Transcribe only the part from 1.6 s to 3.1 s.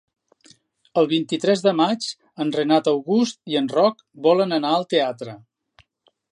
de maig en Renat